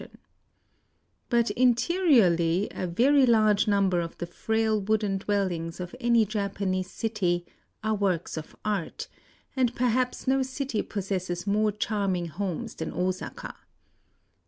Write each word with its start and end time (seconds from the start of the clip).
IN 0.01 0.07
OSAKA 0.07 0.19
173 1.29 1.29
But 1.29 1.61
interiorly 2.31 2.67
a 2.71 2.87
very 2.87 3.27
large 3.27 3.67
number 3.67 3.99
of 4.01 4.17
the 4.17 4.25
frail 4.25 4.81
wooden 4.81 5.19
dwellings 5.19 5.79
of 5.79 5.93
any 5.99 6.25
Japanese 6.25 6.89
city 6.89 7.45
are 7.83 7.93
works 7.93 8.35
of 8.35 8.55
art; 8.65 9.07
and 9.55 9.75
perhaps 9.75 10.25
no 10.27 10.41
city 10.41 10.81
pos 10.81 11.09
sesses 11.09 11.45
more 11.45 11.71
charming 11.71 12.25
homes 12.29 12.73
than 12.73 12.91
Osaka. 12.91 13.53